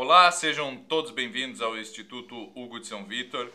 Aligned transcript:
Olá, 0.00 0.30
sejam 0.30 0.76
todos 0.76 1.10
bem-vindos 1.10 1.60
ao 1.60 1.76
Instituto 1.76 2.52
Hugo 2.54 2.78
de 2.78 2.86
São 2.86 3.04
Vitor. 3.04 3.50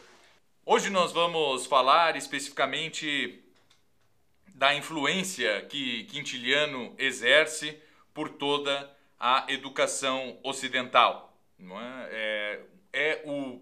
Hoje 0.65 0.89
nós 0.89 1.13
vamos 1.13 1.65
falar 1.65 2.17
especificamente 2.17 3.41
da 4.53 4.75
influência 4.75 5.61
que 5.61 6.03
Quintiliano 6.03 6.93
exerce 6.97 7.79
por 8.13 8.27
toda 8.27 8.93
a 9.17 9.45
educação 9.47 10.37
ocidental. 10.43 11.33
É? 12.11 12.59
É, 12.91 13.11
é 13.11 13.23
o 13.23 13.61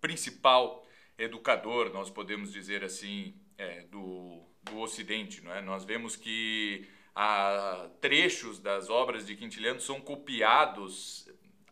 principal 0.00 0.86
educador, 1.18 1.92
nós 1.92 2.08
podemos 2.08 2.50
dizer 2.50 2.82
assim, 2.82 3.34
é, 3.58 3.82
do, 3.82 4.40
do 4.62 4.78
Ocidente. 4.78 5.42
Não 5.42 5.52
é? 5.52 5.60
Nós 5.60 5.84
vemos 5.84 6.16
que 6.16 6.88
a, 7.14 7.90
trechos 8.00 8.58
das 8.58 8.88
obras 8.88 9.26
de 9.26 9.36
Quintiliano 9.36 9.78
são 9.78 10.00
copiados 10.00 11.27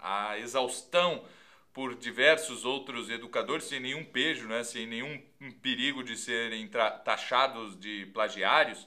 à 0.07 0.39
exaustão 0.39 1.25
por 1.73 1.95
diversos 1.95 2.65
outros 2.65 3.11
educadores 3.11 3.65
sem 3.65 3.81
nenhum 3.81 4.05
pejo, 4.05 4.47
né, 4.47 4.63
sem 4.63 4.87
nenhum 4.87 5.21
perigo 5.61 6.03
de 6.03 6.17
serem 6.17 6.67
taxados 6.69 7.79
de 7.79 8.07
plagiários, 8.07 8.87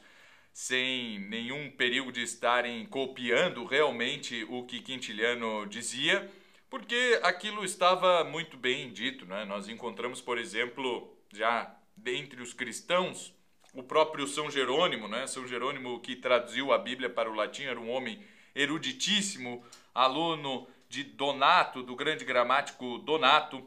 sem 0.52 1.20
nenhum 1.20 1.70
perigo 1.70 2.12
de 2.12 2.24
estarem 2.24 2.86
copiando 2.86 3.66
realmente 3.66 4.46
o 4.50 4.64
que 4.64 4.82
Quintiliano 4.82 5.68
dizia, 5.68 6.30
porque 6.70 7.20
aquilo 7.22 7.64
estava 7.64 8.24
muito 8.24 8.58
bem 8.58 8.92
dito. 8.92 9.26
Né? 9.26 9.46
Nós 9.46 9.68
encontramos, 9.68 10.22
por 10.22 10.38
exemplo, 10.38 11.16
já 11.32 11.76
dentre 11.96 12.42
os 12.42 12.54
cristãos, 12.54 13.34
o 13.74 13.84
próprio 13.84 14.26
São 14.28 14.50
Jerônimo, 14.50 15.08
né? 15.08 15.28
São 15.28 15.48
Jerônimo 15.48 16.00
que 16.00 16.16
traduziu 16.16 16.74
a 16.74 16.78
Bíblia 16.78 17.10
para 17.10 17.30
o 17.30 17.36
latim, 17.36 17.64
era 17.64 17.80
um 17.80 17.92
homem 17.92 18.20
eruditíssimo, 18.56 19.64
aluno 19.94 20.68
de 20.90 21.04
Donato, 21.04 21.84
do 21.84 21.96
grande 21.96 22.26
gramático 22.26 22.98
Donato, 22.98 23.64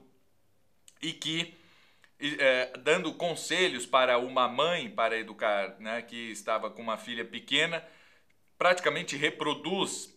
e 1.01 1.13
que, 1.13 1.55
é, 2.21 2.73
dando 2.81 3.15
conselhos 3.15 3.87
para 3.87 4.19
uma 4.19 4.49
mãe 4.49 4.91
para 4.91 5.17
educar, 5.17 5.77
né, 5.79 6.03
que 6.03 6.31
estava 6.31 6.69
com 6.69 6.83
uma 6.83 6.99
filha 6.99 7.25
pequena, 7.25 7.83
praticamente 8.59 9.17
reproduz 9.17 10.13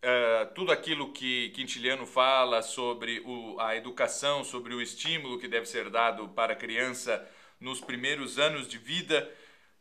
é, 0.00 0.44
tudo 0.46 0.70
aquilo 0.70 1.12
que 1.12 1.50
Quintiliano 1.50 2.06
fala 2.06 2.62
sobre 2.62 3.20
o, 3.26 3.58
a 3.60 3.76
educação, 3.76 4.44
sobre 4.44 4.72
o 4.72 4.80
estímulo 4.80 5.38
que 5.38 5.48
deve 5.48 5.66
ser 5.66 5.90
dado 5.90 6.28
para 6.28 6.52
a 6.52 6.56
criança 6.56 7.28
nos 7.60 7.80
primeiros 7.80 8.38
anos 8.38 8.68
de 8.68 8.78
vida. 8.78 9.28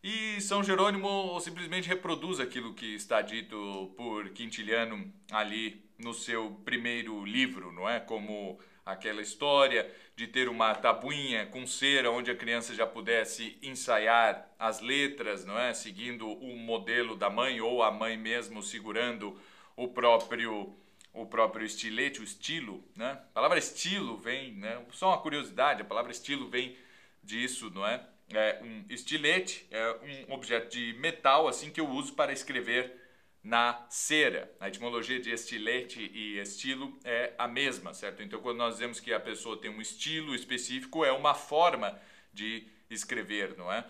E 0.04 0.40
São 0.42 0.64
Jerônimo 0.64 1.40
simplesmente 1.40 1.88
reproduz 1.88 2.40
aquilo 2.40 2.74
que 2.74 2.96
está 2.96 3.22
dito 3.22 3.94
por 3.98 4.30
Quintiliano 4.30 5.12
ali 5.32 5.85
no 5.98 6.14
seu 6.14 6.52
primeiro 6.64 7.24
livro, 7.26 7.72
não 7.72 7.90
é? 7.90 8.00
Como 8.00 8.60
aquela 8.86 9.22
história 9.22 9.90
de 10.16 10.28
ter 10.28 10.48
uma 10.48 10.74
tabuinha 10.76 11.46
com 11.48 11.66
cera 11.66 12.12
onde 12.12 12.30
a 12.30 12.36
criança 12.36 12.74
já 12.76 12.86
pudesse 12.86 13.58
ensaiar 13.62 14.50
as 14.60 14.80
letras, 14.80 15.44
não 15.44 15.58
é? 15.58 15.74
Seguindo 15.74 16.28
o 16.28 16.56
modelo 16.56 17.16
da 17.16 17.30
mãe 17.30 17.60
ou 17.60 17.82
a 17.82 17.92
mãe 17.92 18.16
mesmo 18.16 18.62
segurando 18.62 19.40
o 19.76 19.88
próprio 19.88 20.74
o 21.14 21.26
próprio 21.26 21.66
estilete, 21.66 22.20
o 22.20 22.26
estilo, 22.26 22.84
né? 22.94 23.12
A 23.12 23.34
palavra 23.34 23.58
estilo 23.58 24.18
vem, 24.18 24.52
né? 24.52 24.86
Só 24.92 25.08
uma 25.08 25.18
curiosidade, 25.18 25.82
a 25.82 25.86
palavra 25.86 26.12
estilo 26.12 26.50
vem 26.50 26.78
disso, 27.24 27.72
não 27.74 27.88
é? 27.88 28.06
É 28.34 28.60
um 28.62 28.84
estilete, 28.90 29.66
é 29.72 30.26
um 30.28 30.34
objeto 30.34 30.70
de 30.70 30.94
metal 31.00 31.48
assim 31.48 31.72
que 31.72 31.80
eu 31.80 31.88
uso 31.88 32.14
para 32.14 32.34
escrever 32.34 33.05
na 33.46 33.86
cera. 33.90 34.52
A 34.60 34.68
etimologia 34.70 35.20
de 35.20 35.30
estilete 35.30 36.00
e 36.02 36.40
estilo 36.40 36.98
é 37.04 37.32
a 37.38 37.48
mesma, 37.48 37.94
certo? 37.94 38.24
Então, 38.24 38.42
quando 38.42 38.58
nós 38.58 38.74
dizemos 38.74 39.00
que 39.00 39.14
a 39.14 39.20
pessoa 39.20 39.62
tem 39.62 39.70
um 39.70 39.80
estilo 39.80 40.34
específico, 40.34 41.06
é 41.06 41.12
uma 41.12 41.36
forma 41.36 41.98
de 42.34 42.68
escrever, 42.90 43.56
não 43.56 43.72
é? 43.72 43.86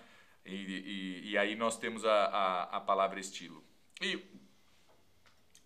E, 0.45 0.55
e, 0.55 1.29
e 1.31 1.37
aí 1.37 1.55
nós 1.55 1.77
temos 1.77 2.03
a, 2.03 2.25
a, 2.25 2.63
a, 2.63 2.81
palavra 2.81 3.17
estilo. 3.17 3.63
E 4.01 4.19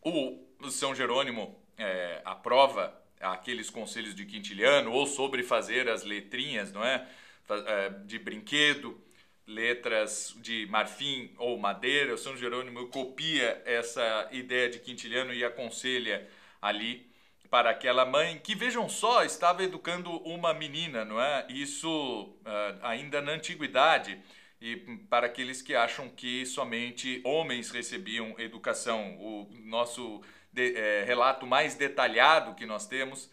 o 0.03 0.69
São 0.69 0.93
Jerônimo 0.93 1.59
é, 1.75 2.21
aprova 2.23 2.95
aqueles 3.19 3.71
conselhos 3.71 4.13
de 4.13 4.23
Quintiliano 4.23 4.91
ou 4.91 5.07
sobre 5.07 5.41
fazer 5.41 5.89
as 5.89 6.03
letrinhas, 6.03 6.71
não 6.71 6.85
é? 6.85 7.09
É, 7.49 7.89
de 8.05 8.19
brinquedo, 8.19 9.03
letras 9.49 10.35
de 10.37 10.67
marfim 10.67 11.31
ou 11.37 11.57
madeira. 11.57 12.13
O 12.13 12.17
São 12.17 12.37
Jerônimo 12.37 12.87
copia 12.87 13.61
essa 13.65 14.29
ideia 14.31 14.69
de 14.69 14.79
Quintiliano 14.79 15.33
e 15.33 15.43
aconselha 15.43 16.29
ali 16.61 17.09
para 17.49 17.71
aquela 17.71 18.05
mãe 18.05 18.37
que, 18.37 18.53
vejam 18.53 18.87
só, 18.87 19.23
estava 19.23 19.63
educando 19.63 20.11
uma 20.17 20.53
menina, 20.53 21.03
não 21.03 21.19
é? 21.19 21.47
Isso 21.49 21.89
uh, 21.89 22.79
ainda 22.83 23.21
na 23.21 23.31
antiguidade. 23.31 24.21
E 24.61 24.75
para 25.09 25.25
aqueles 25.25 25.61
que 25.61 25.73
acham 25.73 26.09
que 26.09 26.45
somente 26.45 27.21
homens 27.23 27.71
recebiam 27.71 28.35
educação, 28.37 29.17
o 29.19 29.49
nosso 29.65 30.21
de, 30.51 30.75
é, 30.75 31.03
relato 31.05 31.47
mais 31.47 31.75
detalhado 31.75 32.53
que 32.53 32.65
nós 32.65 32.85
temos 32.85 33.31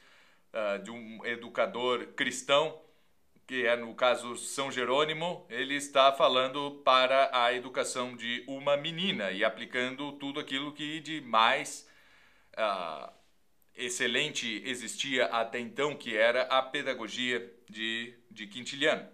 uh, 0.53 0.83
de 0.83 0.91
um 0.91 1.27
educador 1.27 2.07
cristão 2.15 2.81
que 3.47 3.65
é 3.65 3.77
no 3.77 3.95
caso 3.95 4.37
São 4.37 4.73
Jerônimo, 4.73 5.47
ele 5.49 5.77
está 5.77 6.13
falando 6.13 6.83
para 6.85 7.31
a 7.33 7.53
educação 7.53 8.17
de 8.17 8.43
uma 8.47 8.77
menina 8.77 9.31
e 9.31 9.45
aplicando 9.45 10.13
tudo 10.13 10.41
aquilo 10.41 10.73
que 10.73 10.99
de 10.99 11.21
mais 11.21 11.89
uh, 12.55 13.13
excelente 13.77 14.63
existia 14.65 15.27
até 15.27 15.61
então, 15.61 15.95
que 15.95 16.17
era 16.17 16.43
a 16.43 16.61
pedagogia 16.61 17.55
de, 17.71 18.15
de 18.29 18.49
Quintiliano. 18.49 19.09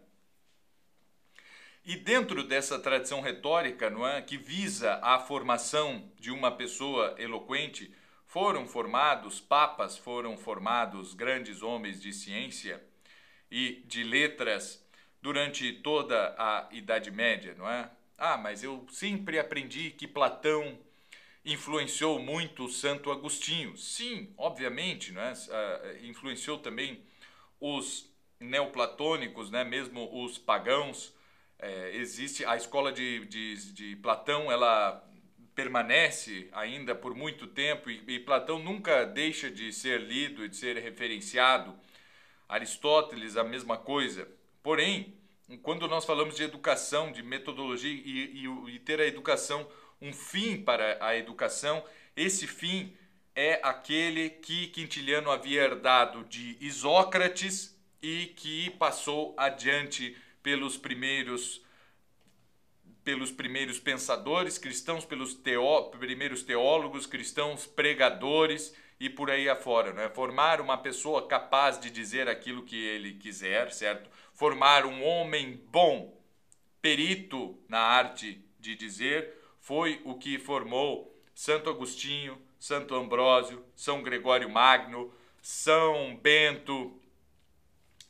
E 1.84 1.97
dentro 1.97 2.43
dessa 2.43 2.78
tradição 2.78 3.20
retórica, 3.20 3.91
não 3.91 4.06
é, 4.06 4.22
que 4.22 4.38
visa 4.38 4.99
a 5.03 5.19
formação 5.19 6.10
de 6.19 6.31
uma 6.31 6.50
pessoa 6.50 7.14
eloquente, 7.19 7.93
foram 8.25 8.66
formados 8.66 9.41
papas, 9.41 9.99
foram 9.99 10.38
formados 10.38 11.12
grandes 11.12 11.60
homens 11.60 12.00
de 12.00 12.14
ciência 12.14 12.82
e 13.52 13.82
de 13.86 14.02
letras 14.02 14.82
durante 15.20 15.70
toda 15.74 16.34
a 16.38 16.66
Idade 16.72 17.10
Média, 17.10 17.54
não 17.56 17.68
é? 17.70 17.90
Ah, 18.16 18.38
mas 18.38 18.64
eu 18.64 18.86
sempre 18.90 19.38
aprendi 19.38 19.90
que 19.90 20.08
Platão 20.08 20.78
influenciou 21.44 22.18
muito 22.18 22.66
Santo 22.70 23.12
Agostinho. 23.12 23.76
Sim, 23.76 24.32
obviamente, 24.38 25.12
não 25.12 25.20
é? 25.20 25.32
Uh, 25.32 26.06
influenciou 26.06 26.58
também 26.58 27.02
os 27.60 28.10
neoplatônicos, 28.40 29.50
né? 29.50 29.64
mesmo 29.64 30.08
os 30.24 30.38
pagãos. 30.38 31.14
É, 31.58 31.94
existe 31.94 32.44
a 32.46 32.56
escola 32.56 32.90
de, 32.90 33.26
de, 33.26 33.72
de, 33.72 33.96
Platão, 33.96 34.50
ela 34.50 35.06
permanece 35.54 36.48
ainda 36.52 36.94
por 36.94 37.14
muito 37.14 37.46
tempo 37.46 37.90
e, 37.90 38.02
e 38.08 38.19
Platão 38.19 38.58
nunca 38.58 39.04
deixa 39.04 39.50
de 39.50 39.72
ser 39.72 40.00
lido 40.00 40.44
e 40.44 40.48
de 40.48 40.56
ser 40.56 40.76
referenciado 40.78 41.76
Aristóteles, 42.52 43.36
a 43.36 43.42
mesma 43.42 43.78
coisa. 43.78 44.28
Porém, 44.62 45.14
quando 45.62 45.88
nós 45.88 46.04
falamos 46.04 46.36
de 46.36 46.42
educação, 46.42 47.10
de 47.10 47.22
metodologia 47.22 47.90
e, 47.90 48.44
e, 48.44 48.74
e 48.74 48.78
ter 48.78 49.00
a 49.00 49.06
educação, 49.06 49.66
um 50.00 50.12
fim 50.12 50.62
para 50.62 50.98
a 51.00 51.16
educação, 51.16 51.82
esse 52.14 52.46
fim 52.46 52.94
é 53.34 53.58
aquele 53.62 54.28
que 54.28 54.66
Quintiliano 54.66 55.30
havia 55.30 55.62
herdado 55.62 56.24
de 56.24 56.58
Isócrates 56.60 57.74
e 58.02 58.26
que 58.36 58.69
passou 58.70 59.34
adiante 59.38 60.14
pelos 60.42 60.76
primeiros 60.76 61.62
pelos 63.02 63.32
primeiros 63.32 63.80
pensadores 63.80 64.58
cristãos, 64.58 65.04
pelos 65.04 65.34
teó, 65.34 65.82
primeiros 65.82 66.44
teólogos 66.44 67.04
cristãos, 67.04 67.66
pregadores 67.66 68.72
e 69.02 69.10
por 69.10 69.32
aí 69.32 69.48
afora, 69.48 69.92
né? 69.92 70.08
Formar 70.08 70.60
uma 70.60 70.78
pessoa 70.78 71.26
capaz 71.26 71.76
de 71.76 71.90
dizer 71.90 72.28
aquilo 72.28 72.62
que 72.62 72.76
ele 72.76 73.14
quiser, 73.14 73.72
certo? 73.72 74.08
Formar 74.32 74.87
um 74.87 75.02
homem 75.02 75.60
bom, 75.72 76.16
perito 76.81 77.58
na 77.69 77.81
arte 77.81 78.40
de 78.60 78.76
dizer, 78.76 79.34
foi 79.58 80.00
o 80.04 80.14
que 80.14 80.38
formou 80.38 81.12
Santo 81.34 81.69
Agostinho, 81.69 82.40
Santo 82.60 82.94
Ambrósio, 82.94 83.64
São 83.75 84.04
Gregório 84.04 84.49
Magno, 84.49 85.12
São 85.43 86.16
Bento 86.22 86.96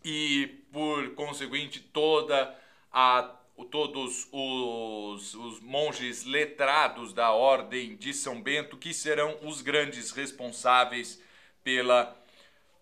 e, 0.04 0.62
por 0.70 1.14
conseguinte, 1.14 1.80
toda 1.80 2.54
a 2.92 3.34
todos 3.64 4.28
os, 4.32 5.34
os 5.34 5.60
monges 5.60 6.24
letrados 6.24 7.12
da 7.12 7.32
Ordem 7.32 7.96
de 7.96 8.12
São 8.12 8.40
Bento, 8.42 8.76
que 8.76 8.92
serão 8.92 9.38
os 9.42 9.60
grandes 9.60 10.10
responsáveis 10.10 11.22
pela 11.62 12.16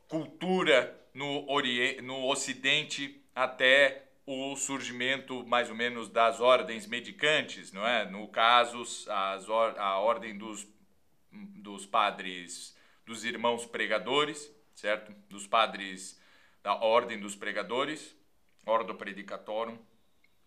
cultura 0.09 0.99
no, 1.15 1.51
Oriente, 1.51 2.03
no 2.03 2.27
Ocidente 2.29 3.23
até 3.35 4.05
o 4.27 4.55
surgimento 4.57 5.45
mais 5.47 5.69
ou 5.69 5.75
menos 5.75 6.09
das 6.09 6.41
ordens 6.41 6.87
medicantes, 6.87 7.73
não 7.73 7.87
é? 7.87 8.09
No 8.09 8.29
caso, 8.29 8.83
as, 8.83 9.49
a 9.49 9.99
ordem 9.99 10.37
dos, 10.37 10.67
dos 11.33 11.87
padres 11.87 12.77
dos 13.05 13.25
irmãos 13.25 13.67
pregadores, 13.67 14.55
certo? 14.75 15.13
Dos 15.29 15.47
padres 15.47 16.21
da 16.63 16.75
Ordem 16.75 17.19
dos 17.19 17.35
Pregadores, 17.35 18.17
Ordo 18.65 18.95
Predicatorum, 18.95 19.79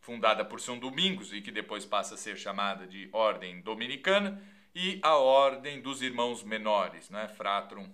fundada 0.03 0.43
por 0.43 0.59
São 0.59 0.77
Domingos 0.77 1.31
e 1.31 1.41
que 1.41 1.49
depois 1.49 1.85
passa 1.85 2.15
a 2.15 2.17
ser 2.17 2.37
chamada 2.37 2.85
de 2.85 3.07
Ordem 3.13 3.61
Dominicana, 3.61 4.43
e 4.75 4.99
a 5.01 5.15
Ordem 5.15 5.81
dos 5.81 6.01
Irmãos 6.01 6.43
Menores, 6.43 7.09
né? 7.09 7.29
Fratrum 7.29 7.89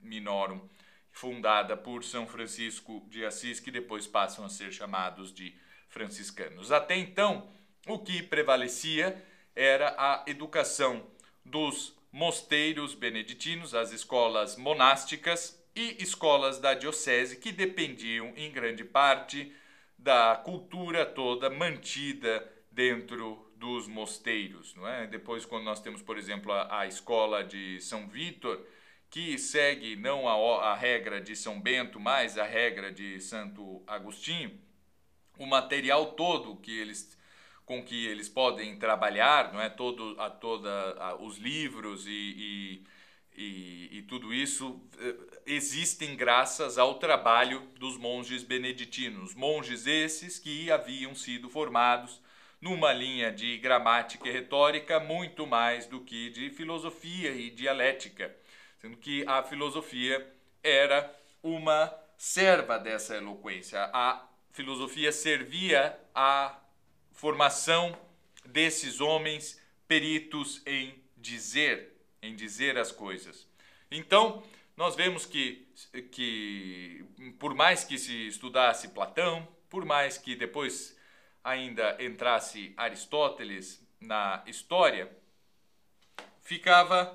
Minorum, 0.00 0.66
fundada 1.12 1.76
por 1.76 2.02
São 2.02 2.26
Francisco 2.26 3.06
de 3.10 3.26
Assis, 3.26 3.60
que 3.60 3.70
depois 3.70 4.06
passam 4.06 4.44
a 4.44 4.48
ser 4.48 4.72
chamados 4.72 5.34
de 5.34 5.54
franciscanos. 5.88 6.72
Até 6.72 6.96
então, 6.96 7.50
o 7.86 7.98
que 7.98 8.22
prevalecia 8.22 9.22
era 9.54 9.94
a 9.98 10.24
educação 10.26 11.06
dos 11.44 11.94
mosteiros 12.10 12.94
beneditinos, 12.94 13.74
as 13.74 13.92
escolas 13.92 14.56
monásticas 14.56 15.62
e 15.76 16.02
escolas 16.02 16.58
da 16.58 16.72
diocese 16.72 17.36
que 17.36 17.52
dependiam 17.52 18.32
em 18.34 18.50
grande 18.50 18.82
parte 18.82 19.52
da 20.02 20.34
cultura 20.36 21.04
toda 21.04 21.50
mantida 21.50 22.50
dentro 22.70 23.52
dos 23.56 23.86
mosteiros, 23.86 24.74
não 24.74 24.88
é? 24.88 25.06
Depois 25.06 25.44
quando 25.44 25.64
nós 25.64 25.80
temos, 25.80 26.00
por 26.00 26.16
exemplo, 26.16 26.50
a, 26.52 26.80
a 26.80 26.86
escola 26.86 27.44
de 27.44 27.78
São 27.80 28.08
Vítor, 28.08 28.64
que 29.10 29.36
segue 29.38 29.96
não 29.96 30.26
a, 30.26 30.70
a 30.70 30.74
regra 30.74 31.20
de 31.20 31.36
São 31.36 31.60
Bento, 31.60 32.00
mas 32.00 32.38
a 32.38 32.44
regra 32.44 32.90
de 32.90 33.20
Santo 33.20 33.82
Agostinho, 33.86 34.58
o 35.38 35.46
material 35.46 36.12
todo 36.12 36.56
que 36.56 36.78
eles 36.78 37.18
com 37.66 37.84
que 37.84 38.06
eles 38.06 38.28
podem 38.28 38.76
trabalhar, 38.76 39.52
não 39.52 39.60
é 39.60 39.68
todo 39.68 40.20
a 40.20 40.28
toda 40.28 40.68
a, 40.98 41.14
os 41.22 41.38
livros 41.38 42.04
e, 42.04 42.10
e, 42.10 42.84
e, 43.36 43.98
e, 43.98 44.02
tudo 44.02 44.34
isso 44.34 44.80
eh, 44.98 45.14
existem 45.46 46.16
graças 46.16 46.78
ao 46.78 46.98
trabalho 46.98 47.60
dos 47.78 47.96
monges 47.96 48.42
beneditinos, 48.42 49.34
monges 49.34 49.86
esses 49.86 50.38
que 50.38 50.70
haviam 50.70 51.14
sido 51.14 51.48
formados 51.48 52.20
numa 52.60 52.92
linha 52.92 53.32
de 53.32 53.56
gramática 53.58 54.28
e 54.28 54.32
retórica 54.32 55.00
muito 55.00 55.46
mais 55.46 55.86
do 55.86 56.00
que 56.00 56.30
de 56.30 56.50
filosofia 56.50 57.30
e 57.30 57.50
dialética, 57.50 58.34
sendo 58.78 58.96
que 58.96 59.24
a 59.26 59.42
filosofia 59.42 60.30
era 60.62 61.14
uma 61.42 61.92
serva 62.16 62.78
dessa 62.78 63.16
eloquência. 63.16 63.90
A 63.92 64.28
filosofia 64.52 65.10
servia 65.10 65.98
a 66.14 66.58
formação 67.12 67.98
desses 68.44 69.00
homens 69.00 69.60
peritos 69.88 70.62
em 70.66 71.02
dizer, 71.16 71.96
em 72.22 72.36
dizer 72.36 72.76
as 72.78 72.92
coisas. 72.92 73.46
Então, 73.90 74.42
nós 74.80 74.96
vemos 74.96 75.26
que, 75.26 75.68
que 76.10 77.04
por 77.38 77.54
mais 77.54 77.84
que 77.84 77.98
se 77.98 78.28
estudasse 78.28 78.88
Platão, 78.88 79.46
por 79.68 79.84
mais 79.84 80.16
que 80.16 80.34
depois 80.34 80.98
ainda 81.44 82.02
entrasse 82.02 82.72
Aristóteles 82.78 83.86
na 84.00 84.42
história, 84.46 85.14
ficava 86.40 87.14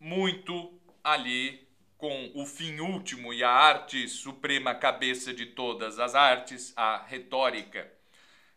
muito 0.00 0.80
ali 1.04 1.68
com 1.98 2.32
o 2.34 2.46
fim 2.46 2.80
último 2.80 3.34
e 3.34 3.44
a 3.44 3.50
arte 3.50 4.08
suprema 4.08 4.74
cabeça 4.74 5.34
de 5.34 5.44
todas 5.44 5.98
as 5.98 6.14
artes, 6.14 6.72
a 6.74 7.04
retórica 7.04 7.92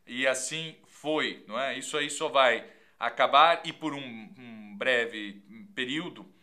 e 0.06 0.26
assim 0.26 0.78
foi, 0.88 1.44
não 1.50 1.60
é? 1.60 1.78
Isso 1.78 1.98
aí 1.98 2.10
só 2.10 2.30
vai 2.30 2.66
acabar 2.98 3.60
e 3.66 3.74
por 3.74 3.94
um, 3.94 4.34
um 4.38 4.78
breve 4.78 5.44
período 5.76 6.37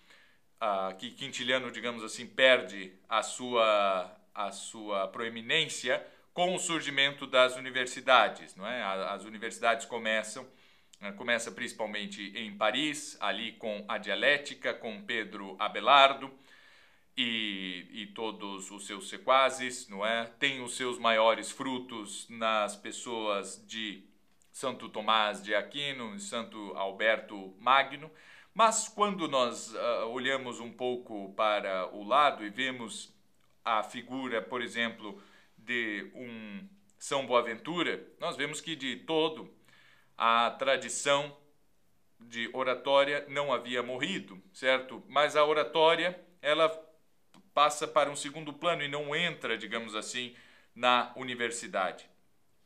uh, 0.65 0.97
que 0.97 1.11
Quintiliano, 1.11 1.71
digamos 1.71 2.03
assim, 2.03 2.27
perde 2.27 2.93
a 3.09 3.23
sua 3.23 4.11
a 4.35 4.51
sua 4.51 5.07
proeminência 5.09 6.05
com 6.33 6.57
o 6.57 6.59
surgimento 6.59 7.25
das 7.25 7.57
universidades, 7.57 8.57
não 8.57 8.67
é? 8.67 8.83
As 8.83 9.25
universidades 9.25 9.87
começam 9.87 10.45
né, 11.01 11.13
começa 11.13 11.53
principalmente 11.53 12.33
em 12.35 12.57
Paris, 12.57 13.17
ali 13.21 13.53
com 13.53 13.85
a 13.87 13.99
dialética, 13.99 14.73
com 14.73 15.03
Pedro 15.03 15.55
Abelardo, 15.59 16.33
e, 17.17 17.87
e 17.93 18.07
todos 18.09 18.71
os 18.71 18.87
seus 18.87 19.09
sequazes, 19.09 19.89
não 19.89 20.05
é? 20.05 20.25
Tem 20.39 20.63
os 20.63 20.77
seus 20.77 20.99
maiores 20.99 21.51
frutos 21.51 22.27
nas 22.29 22.75
pessoas 22.75 23.65
de 23.67 24.03
Santo 24.51 24.89
Tomás 24.89 25.43
de 25.43 25.55
Aquino 25.55 26.19
Santo 26.19 26.73
Alberto 26.75 27.55
Magno, 27.61 28.11
mas 28.55 28.89
quando 28.89 29.27
nós 29.27 29.75
uh, 29.75 30.07
olhamos 30.07 30.61
um 30.61 30.73
pouco 30.73 31.35
para 31.35 31.93
o 31.93 32.05
lado 32.05 32.45
e 32.45 32.51
vemos 32.51 33.13
a 33.65 33.83
figura, 33.83 34.41
por 34.41 34.63
exemplo, 34.63 35.21
de 35.59 36.11
um 36.15 36.69
São 36.97 37.27
Boaventura, 37.27 38.07
nós 38.21 38.37
vemos 38.37 38.61
que 38.61 38.77
de 38.77 38.97
todo 38.97 39.53
a 40.17 40.53
tradição 40.53 41.37
de 42.21 42.49
oratória 42.53 43.27
não 43.29 43.53
havia 43.53 43.83
morrido, 43.83 44.41
certo? 44.53 45.03
Mas 45.09 45.35
a 45.35 45.45
oratória, 45.45 46.19
ela 46.41 46.69
passa 47.53 47.87
para 47.89 48.11
um 48.11 48.17
segundo 48.17 48.53
plano 48.53 48.83
e 48.83 48.89
não 48.89 49.15
entra, 49.15 49.59
digamos 49.59 49.95
assim, 49.95 50.35
na 50.75 51.13
universidade. 51.17 52.09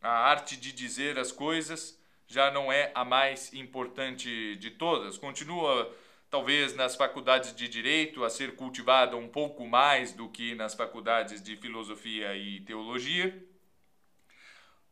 A 0.01 0.11
arte 0.11 0.57
de 0.57 0.73
dizer 0.73 1.19
as 1.19 1.33
coisas 1.33 1.98
já 2.29 2.51
não 2.51 2.71
é 2.71 2.93
a 2.95 3.05
mais 3.05 3.53
importante 3.55 4.55
de 4.57 4.71
todas. 4.71 5.17
Continua, 5.17 5.93
talvez, 6.31 6.77
nas 6.77 6.95
faculdades 6.95 7.57
de 7.57 7.67
direito 7.67 8.23
a 8.23 8.31
ser 8.31 8.55
cultivada 8.55 9.17
um 9.17 9.29
pouco 9.29 9.67
mais 9.67 10.13
do 10.13 10.29
que 10.29 10.55
nas 10.55 10.75
faculdades 10.75 11.43
de 11.43 11.57
filosofia 11.57 12.37
e 12.37 12.61
teologia, 12.61 13.45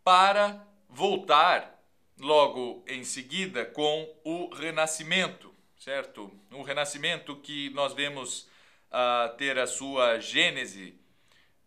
para 0.02 0.66
voltar 0.88 1.78
logo 2.18 2.82
em 2.88 3.04
seguida 3.04 3.66
com 3.66 4.08
o 4.24 4.54
Renascimento, 4.54 5.54
certo? 5.76 6.32
O 6.50 6.62
Renascimento 6.62 7.36
que 7.36 7.68
nós 7.70 7.92
vemos 7.92 8.48
a 8.90 9.34
ter 9.36 9.58
a 9.58 9.66
sua 9.66 10.18
gênese 10.18 10.98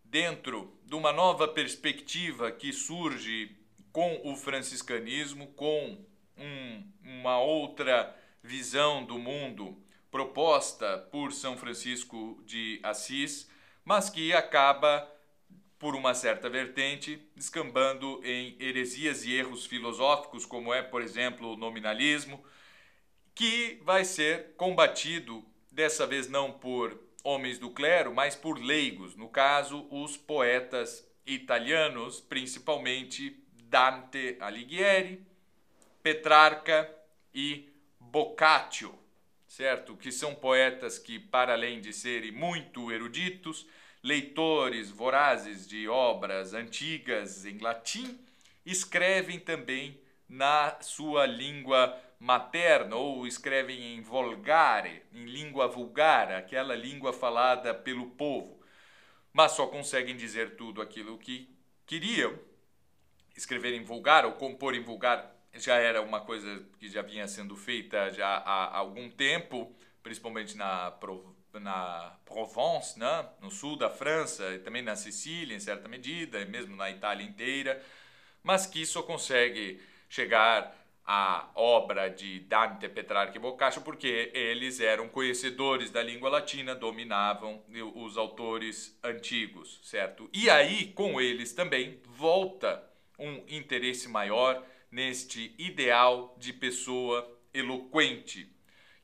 dentro 0.02 0.76
de 0.84 0.96
uma 0.96 1.12
nova 1.12 1.46
perspectiva 1.46 2.50
que 2.50 2.72
surge 2.72 3.56
com 3.92 4.20
o 4.24 4.36
franciscanismo, 4.36 5.48
com 5.48 6.04
um, 6.36 6.84
uma 7.02 7.40
outra 7.40 8.16
visão 8.42 9.04
do 9.04 9.18
mundo 9.18 9.76
proposta 10.10 10.98
por 11.10 11.32
São 11.32 11.56
Francisco 11.56 12.42
de 12.44 12.80
Assis, 12.82 13.48
mas 13.84 14.10
que 14.10 14.32
acaba, 14.32 15.08
por 15.78 15.94
uma 15.94 16.14
certa 16.14 16.48
vertente, 16.48 17.22
descambando 17.34 18.20
em 18.24 18.56
heresias 18.60 19.24
e 19.24 19.32
erros 19.32 19.66
filosóficos, 19.66 20.44
como 20.44 20.74
é, 20.74 20.82
por 20.82 21.00
exemplo, 21.00 21.52
o 21.52 21.56
nominalismo, 21.56 22.44
que 23.34 23.80
vai 23.82 24.04
ser 24.04 24.54
combatido, 24.56 25.44
dessa 25.70 26.06
vez 26.06 26.28
não 26.28 26.52
por 26.52 27.00
homens 27.22 27.58
do 27.58 27.70
clero, 27.70 28.12
mas 28.14 28.34
por 28.34 28.58
leigos, 28.58 29.14
no 29.14 29.28
caso, 29.28 29.86
os 29.90 30.16
poetas 30.16 31.08
italianos, 31.24 32.20
principalmente 32.20 33.42
Dante 33.70 34.36
Alighieri, 34.40 35.24
Petrarca 36.02 36.92
e 37.32 37.72
Boccaccio, 38.00 38.92
certo? 39.46 39.96
Que 39.96 40.10
são 40.10 40.34
poetas 40.34 40.98
que, 40.98 41.20
para 41.20 41.52
além 41.52 41.80
de 41.80 41.92
serem 41.92 42.32
muito 42.32 42.90
eruditos, 42.90 43.68
leitores 44.02 44.90
vorazes 44.90 45.68
de 45.68 45.86
obras 45.86 46.52
antigas 46.52 47.44
em 47.44 47.58
latim, 47.58 48.18
escrevem 48.66 49.38
também 49.38 50.00
na 50.28 50.76
sua 50.80 51.24
língua 51.24 51.96
materna 52.18 52.96
ou 52.96 53.24
escrevem 53.24 53.94
em 53.94 54.00
volgare, 54.00 55.04
em 55.12 55.26
língua 55.26 55.68
vulgar, 55.68 56.32
aquela 56.32 56.74
língua 56.74 57.12
falada 57.12 57.72
pelo 57.72 58.10
povo, 58.10 58.60
mas 59.32 59.52
só 59.52 59.68
conseguem 59.68 60.16
dizer 60.16 60.56
tudo 60.56 60.82
aquilo 60.82 61.16
que 61.16 61.48
queriam. 61.86 62.49
Escrever 63.40 63.72
em 63.72 63.82
vulgar 63.82 64.26
ou 64.26 64.32
compor 64.32 64.74
em 64.74 64.82
vulgar 64.82 65.34
já 65.54 65.76
era 65.76 66.02
uma 66.02 66.20
coisa 66.20 66.62
que 66.78 66.90
já 66.90 67.00
vinha 67.00 67.26
sendo 67.26 67.56
feita 67.56 68.12
já 68.12 68.26
há 68.26 68.76
algum 68.76 69.08
tempo, 69.08 69.74
principalmente 70.02 70.54
na, 70.58 70.92
na 71.54 72.18
Provence, 72.26 72.98
né? 72.98 73.30
no 73.40 73.50
sul 73.50 73.76
da 73.76 73.88
França, 73.88 74.54
e 74.54 74.58
também 74.58 74.82
na 74.82 74.94
Sicília, 74.94 75.56
em 75.56 75.58
certa 75.58 75.88
medida, 75.88 76.38
e 76.38 76.44
mesmo 76.44 76.76
na 76.76 76.90
Itália 76.90 77.24
inteira, 77.24 77.82
mas 78.42 78.66
que 78.66 78.84
só 78.84 79.02
consegue 79.02 79.80
chegar 80.06 80.76
a 81.06 81.48
obra 81.54 82.10
de 82.10 82.40
Dante, 82.40 82.90
Petrarca 82.90 83.38
e 83.38 83.40
Boccaccio 83.40 83.80
porque 83.80 84.30
eles 84.34 84.80
eram 84.80 85.08
conhecedores 85.08 85.90
da 85.90 86.02
língua 86.02 86.28
latina, 86.28 86.74
dominavam 86.74 87.64
os 87.94 88.18
autores 88.18 88.98
antigos, 89.02 89.80
certo? 89.82 90.28
E 90.30 90.50
aí, 90.50 90.92
com 90.92 91.18
eles 91.18 91.54
também, 91.54 92.02
volta 92.04 92.89
um 93.20 93.44
interesse 93.48 94.08
maior 94.08 94.64
neste 94.90 95.54
ideal 95.58 96.36
de 96.38 96.52
pessoa 96.52 97.38
eloquente 97.54 98.50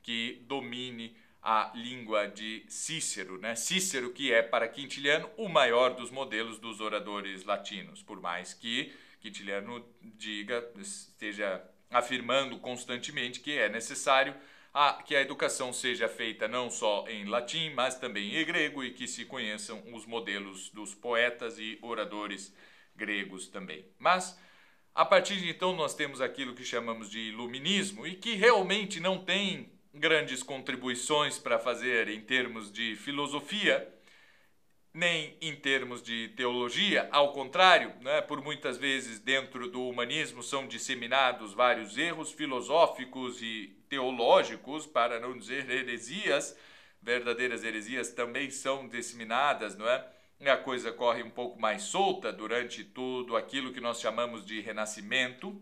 que 0.01 0.43
domine 0.47 1.15
a 1.41 1.71
língua 1.75 2.27
de 2.27 2.65
Cícero, 2.67 3.37
né? 3.37 3.55
Cícero 3.55 4.11
que 4.11 4.33
é 4.33 4.41
para 4.41 4.67
Quintiliano 4.67 5.29
o 5.37 5.47
maior 5.47 5.93
dos 5.95 6.11
modelos 6.11 6.59
dos 6.59 6.81
oradores 6.81 7.45
latinos, 7.45 8.03
por 8.03 8.19
mais 8.19 8.53
que 8.53 8.93
Quintiliano 9.21 9.85
diga, 10.01 10.69
esteja 10.77 11.63
afirmando 11.89 12.59
constantemente 12.59 13.39
que 13.39 13.57
é 13.57 13.69
necessário 13.69 14.35
a, 14.73 15.01
que 15.01 15.15
a 15.15 15.21
educação 15.21 15.71
seja 15.73 16.07
feita 16.07 16.47
não 16.47 16.69
só 16.69 17.05
em 17.07 17.25
latim, 17.25 17.71
mas 17.71 17.97
também 17.97 18.35
em 18.35 18.45
grego 18.45 18.83
e 18.83 18.91
que 18.91 19.07
se 19.07 19.25
conheçam 19.25 19.81
os 19.93 20.05
modelos 20.05 20.69
dos 20.69 20.93
poetas 20.93 21.57
e 21.57 21.79
oradores 21.81 22.53
gregos 22.97 23.47
também. 23.47 23.85
Mas 23.97 24.37
a 24.93 25.05
partir 25.05 25.37
de 25.37 25.49
então 25.49 25.75
nós 25.75 25.93
temos 25.93 26.19
aquilo 26.21 26.55
que 26.55 26.65
chamamos 26.65 27.09
de 27.09 27.19
iluminismo 27.19 28.07
e 28.07 28.15
que 28.15 28.33
realmente 28.33 28.99
não 28.99 29.23
tem 29.23 29.71
grandes 29.93 30.41
contribuições 30.41 31.37
para 31.37 31.59
fazer 31.59 32.09
em 32.09 32.19
termos 32.21 32.71
de 32.71 32.95
filosofia, 32.95 33.87
nem 34.93 35.37
em 35.39 35.55
termos 35.55 36.01
de 36.01 36.29
teologia, 36.29 37.07
ao 37.11 37.31
contrário, 37.31 37.93
né, 38.01 38.21
por 38.21 38.41
muitas 38.41 38.77
vezes 38.77 39.19
dentro 39.19 39.69
do 39.69 39.87
humanismo 39.87 40.41
são 40.41 40.67
disseminados 40.67 41.53
vários 41.53 41.95
erros 41.97 42.31
filosóficos 42.31 43.39
e 43.39 43.77
teológicos, 43.87 44.87
para 44.87 45.19
não 45.19 45.37
dizer 45.37 45.69
heresias, 45.69 46.57
verdadeiras 46.99 47.63
heresias 47.63 48.11
também 48.11 48.49
são 48.49 48.87
disseminadas, 48.87 49.77
não 49.77 49.87
é? 49.87 50.03
A 50.39 50.57
coisa 50.57 50.91
corre 50.91 51.23
um 51.23 51.29
pouco 51.29 51.59
mais 51.59 51.83
solta 51.83 52.31
durante 52.31 52.83
tudo 52.83 53.35
aquilo 53.35 53.73
que 53.73 53.81
nós 53.81 53.99
chamamos 53.99 54.45
de 54.45 54.61
renascimento. 54.61 55.59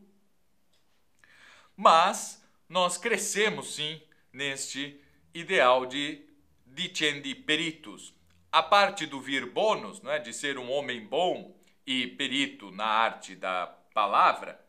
Mas 1.75 2.43
nós 2.67 2.97
crescemos 2.97 3.75
sim 3.75 4.01
neste 4.31 4.99
ideal 5.33 5.85
de 5.85 6.25
dicendi 6.65 7.33
peritus, 7.33 8.13
a 8.51 8.61
parte 8.61 9.05
do 9.05 9.19
vir 9.21 9.45
bônus, 9.45 10.01
não 10.01 10.11
é, 10.11 10.19
de 10.19 10.33
ser 10.33 10.57
um 10.57 10.69
homem 10.71 11.05
bom 11.05 11.55
e 11.85 12.07
perito 12.07 12.71
na 12.71 12.85
arte 12.85 13.35
da 13.35 13.67
palavra, 13.93 14.59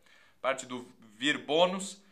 parte 0.41 0.67
do 0.67 0.89
vir 1.15 1.39
bônus 1.39 2.03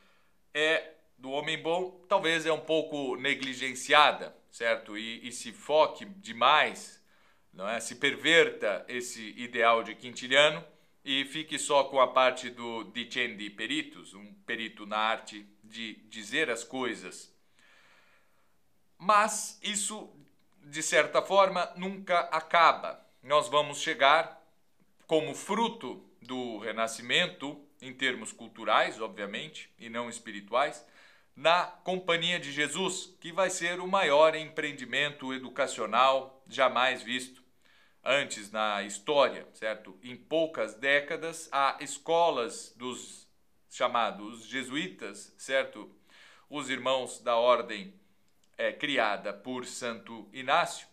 é 0.52 0.92
do 1.18 1.30
homem 1.30 1.60
bom, 1.60 2.04
talvez 2.08 2.46
é 2.46 2.52
um 2.52 2.60
pouco 2.60 3.16
negligenciada, 3.16 4.36
certo? 4.50 4.96
E, 4.96 5.26
e 5.26 5.32
se 5.32 5.52
foque 5.52 6.04
demais, 6.04 7.02
não 7.54 7.68
é? 7.68 7.80
Se 7.80 7.96
perverta 7.96 8.84
esse 8.88 9.30
ideal 9.36 9.82
de 9.82 9.94
quintiliano 9.94 10.64
e 11.04 11.24
fique 11.24 11.58
só 11.58 11.84
com 11.84 12.00
a 12.00 12.08
parte 12.08 12.50
do 12.50 12.84
dicendi 12.84 13.50
peritus, 13.50 14.14
um 14.14 14.32
perito 14.46 14.86
na 14.86 14.98
arte 14.98 15.46
de 15.62 15.94
dizer 16.08 16.50
as 16.50 16.64
coisas. 16.64 17.32
Mas 18.98 19.58
isso 19.62 20.12
de 20.64 20.82
certa 20.82 21.22
forma, 21.22 21.70
nunca 21.76 22.20
acaba. 22.20 23.00
Nós 23.22 23.48
vamos 23.48 23.80
chegar, 23.80 24.42
como 25.06 25.34
fruto 25.34 26.02
do 26.22 26.58
renascimento, 26.58 27.60
em 27.80 27.92
termos 27.92 28.32
culturais, 28.32 29.00
obviamente, 29.00 29.70
e 29.78 29.90
não 29.90 30.08
espirituais, 30.08 30.84
na 31.36 31.64
Companhia 31.64 32.38
de 32.38 32.52
Jesus, 32.52 33.14
que 33.20 33.32
vai 33.32 33.50
ser 33.50 33.80
o 33.80 33.88
maior 33.88 34.34
empreendimento 34.34 35.34
educacional 35.34 36.42
jamais 36.48 37.02
visto 37.02 37.42
antes 38.04 38.50
na 38.50 38.82
história, 38.82 39.46
certo? 39.54 39.98
Em 40.02 40.16
poucas 40.16 40.74
décadas, 40.74 41.48
há 41.50 41.78
escolas 41.80 42.74
dos 42.76 43.26
chamados 43.70 44.46
jesuítas, 44.46 45.34
certo? 45.38 45.90
Os 46.48 46.68
irmãos 46.68 47.20
da 47.20 47.36
ordem 47.36 47.94
é, 48.58 48.72
criada 48.72 49.32
por 49.32 49.66
Santo 49.66 50.28
Inácio, 50.32 50.86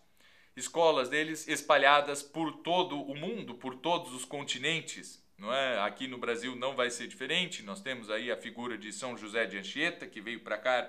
escolas 0.56 1.08
deles 1.08 1.46
espalhadas 1.46 2.22
por 2.22 2.52
todo 2.62 3.00
o 3.00 3.14
mundo, 3.14 3.54
por 3.54 3.76
todos 3.76 4.12
os 4.12 4.24
continentes. 4.24 5.22
Não 5.38 5.52
é? 5.52 5.80
Aqui 5.80 6.06
no 6.06 6.18
Brasil 6.18 6.54
não 6.54 6.76
vai 6.76 6.88
ser 6.88 7.08
diferente. 7.08 7.64
Nós 7.64 7.80
temos 7.80 8.08
aí 8.08 8.30
a 8.30 8.36
figura 8.36 8.78
de 8.78 8.92
São 8.92 9.16
José 9.16 9.44
de 9.44 9.58
Anchieta, 9.58 10.06
que 10.06 10.20
veio 10.20 10.40
para 10.40 10.56
cá, 10.56 10.82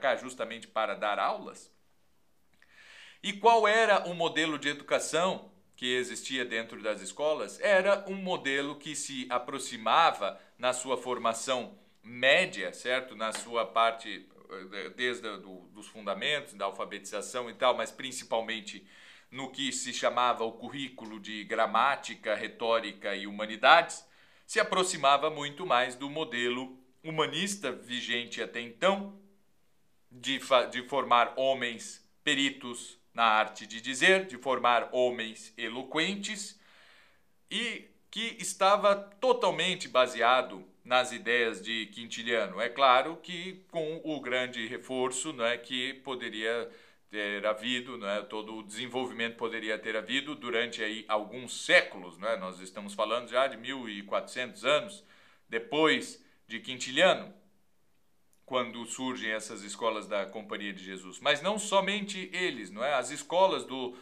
cá 0.00 0.16
justamente 0.16 0.66
para 0.66 0.94
dar 0.94 1.18
aulas. 1.18 1.70
E 3.26 3.32
qual 3.32 3.66
era 3.66 4.08
o 4.08 4.14
modelo 4.14 4.56
de 4.56 4.68
educação 4.68 5.50
que 5.74 5.96
existia 5.96 6.44
dentro 6.44 6.80
das 6.80 7.00
escolas? 7.00 7.58
Era 7.58 8.04
um 8.06 8.14
modelo 8.14 8.76
que 8.76 8.94
se 8.94 9.26
aproximava 9.28 10.40
na 10.56 10.72
sua 10.72 10.96
formação 10.96 11.76
média, 12.04 12.72
certo? 12.72 13.16
Na 13.16 13.32
sua 13.32 13.66
parte 13.66 14.28
desde 14.94 15.38
do, 15.38 15.66
dos 15.72 15.88
fundamentos, 15.88 16.54
da 16.54 16.66
alfabetização 16.66 17.50
e 17.50 17.54
tal, 17.54 17.76
mas 17.76 17.90
principalmente 17.90 18.86
no 19.28 19.50
que 19.50 19.72
se 19.72 19.92
chamava 19.92 20.44
o 20.44 20.52
currículo 20.52 21.18
de 21.18 21.42
gramática, 21.42 22.32
retórica 22.32 23.16
e 23.16 23.26
humanidades, 23.26 24.06
se 24.46 24.60
aproximava 24.60 25.30
muito 25.30 25.66
mais 25.66 25.96
do 25.96 26.08
modelo 26.08 26.78
humanista 27.02 27.72
vigente 27.72 28.40
até 28.40 28.60
então, 28.60 29.20
de, 30.08 30.38
de 30.70 30.82
formar 30.84 31.34
homens 31.36 32.08
peritos 32.22 33.04
na 33.16 33.24
arte 33.24 33.66
de 33.66 33.80
dizer, 33.80 34.26
de 34.26 34.36
formar 34.36 34.90
homens 34.92 35.54
eloquentes 35.56 36.60
e 37.50 37.88
que 38.10 38.36
estava 38.38 38.94
totalmente 38.94 39.88
baseado 39.88 40.62
nas 40.84 41.12
ideias 41.12 41.62
de 41.62 41.86
Quintiliano. 41.86 42.60
É 42.60 42.68
claro 42.68 43.16
que 43.22 43.64
com 43.70 44.02
o 44.04 44.20
grande 44.20 44.66
reforço 44.66 45.32
né, 45.32 45.56
que 45.56 45.94
poderia 45.94 46.70
ter 47.08 47.46
havido, 47.46 47.96
né, 47.96 48.20
todo 48.28 48.58
o 48.58 48.62
desenvolvimento 48.62 49.36
poderia 49.36 49.78
ter 49.78 49.96
havido 49.96 50.34
durante 50.34 50.82
aí 50.82 51.02
alguns 51.08 51.64
séculos. 51.64 52.18
Né? 52.18 52.36
Nós 52.36 52.60
estamos 52.60 52.92
falando 52.92 53.30
já 53.30 53.46
de 53.46 53.56
1400 53.56 54.62
anos 54.62 55.02
depois 55.48 56.22
de 56.46 56.60
Quintiliano, 56.60 57.32
quando 58.46 58.86
surgem 58.86 59.32
essas 59.32 59.62
escolas 59.62 60.06
da 60.06 60.24
Companhia 60.24 60.72
de 60.72 60.82
Jesus. 60.82 61.20
Mas 61.20 61.42
não 61.42 61.58
somente 61.58 62.30
eles, 62.32 62.70
não 62.70 62.82
é? 62.82 62.94
As 62.94 63.10
escolas 63.10 63.64
do 63.64 63.94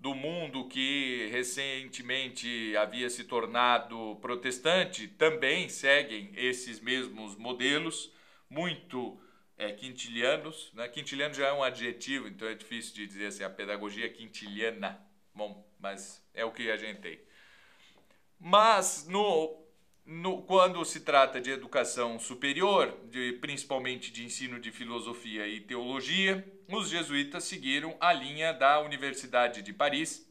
do 0.00 0.14
mundo 0.14 0.66
que 0.66 1.28
recentemente 1.30 2.74
havia 2.74 3.10
se 3.10 3.24
tornado 3.24 4.16
protestante 4.22 5.06
também 5.06 5.68
seguem 5.68 6.32
esses 6.34 6.80
mesmos 6.80 7.36
modelos, 7.36 8.10
muito 8.48 9.20
é, 9.58 9.70
quintilianos. 9.72 10.72
Né? 10.72 10.88
Quintiliano 10.88 11.34
já 11.34 11.48
é 11.48 11.52
um 11.52 11.62
adjetivo, 11.62 12.26
então 12.28 12.48
é 12.48 12.54
difícil 12.54 12.94
de 12.94 13.06
dizer 13.06 13.26
assim, 13.26 13.44
a 13.44 13.50
pedagogia 13.50 14.08
quintiliana. 14.08 14.98
Bom, 15.34 15.68
mas 15.78 16.26
é 16.32 16.46
o 16.46 16.50
que 16.50 16.70
a 16.70 16.78
gente 16.78 17.02
tem. 17.02 17.20
Mas 18.38 19.06
no 19.06 19.59
no, 20.10 20.42
quando 20.42 20.84
se 20.84 21.00
trata 21.00 21.40
de 21.40 21.52
educação 21.52 22.18
superior, 22.18 22.98
de, 23.04 23.34
principalmente 23.34 24.10
de 24.10 24.24
ensino 24.24 24.58
de 24.58 24.72
filosofia 24.72 25.46
e 25.46 25.60
teologia, 25.60 26.44
os 26.68 26.88
jesuítas 26.88 27.44
seguiram 27.44 27.96
a 28.00 28.12
linha 28.12 28.52
da 28.52 28.80
Universidade 28.80 29.62
de 29.62 29.72
Paris, 29.72 30.28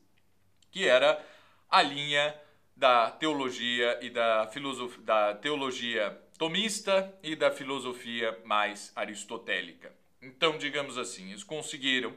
que 0.69 0.85
era 0.85 1.25
a 1.69 1.81
linha 1.81 2.35
da 2.75 3.09
teologia 3.09 3.97
e 4.01 4.09
da 4.09 4.49
filosofia, 4.51 5.01
da 5.01 5.33
teologia 5.35 6.21
tomista 6.37 7.17
e 7.23 7.33
da 7.33 7.49
filosofia 7.49 8.37
mais 8.43 8.91
aristotélica. 8.97 9.93
Então, 10.21 10.57
digamos 10.57 10.97
assim, 10.97 11.29
eles 11.29 11.43
conseguiram 11.43 12.13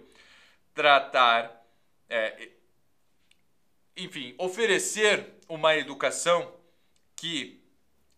tratar, 0.74 1.64
é, 2.10 2.48
enfim, 3.96 4.34
oferecer 4.36 5.34
uma 5.48 5.76
educação 5.76 6.60
que 7.22 7.62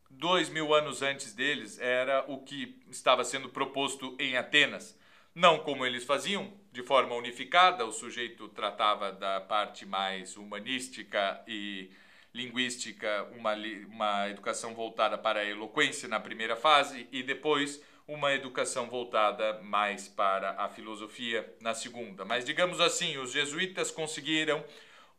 dois 0.09 0.49
mil 0.49 0.73
anos 0.73 1.03
antes 1.03 1.35
deles 1.35 1.79
era 1.79 2.25
o 2.27 2.39
que 2.39 2.81
estava 2.89 3.23
sendo 3.23 3.51
proposto 3.51 4.17
em 4.19 4.39
Atenas. 4.39 4.99
Não 5.35 5.59
como 5.59 5.85
eles 5.85 6.05
faziam, 6.05 6.51
de 6.73 6.83
forma 6.83 7.15
unificada, 7.15 7.85
o 7.85 7.93
sujeito 7.93 8.49
tratava 8.49 9.13
da 9.13 9.43
parte 9.43 9.85
mais 9.85 10.39
humanística 10.39 11.39
e 11.47 11.91
linguística, 12.33 13.29
uma, 13.37 13.53
uma 13.91 14.31
educação 14.31 14.75
voltada 14.75 15.19
para 15.19 15.41
a 15.41 15.45
eloquência 15.45 16.09
na 16.09 16.19
primeira 16.19 16.57
fase 16.57 17.07
e 17.13 17.23
depois 17.23 17.83
uma 18.09 18.33
educação 18.33 18.89
voltada 18.89 19.61
mais 19.61 20.09
para 20.09 20.53
a 20.53 20.67
filosofia 20.71 21.55
na 21.61 21.75
segunda. 21.75 22.25
Mas, 22.25 22.43
digamos 22.43 22.81
assim, 22.81 23.19
os 23.19 23.33
jesuítas 23.33 23.91
conseguiram 23.91 24.65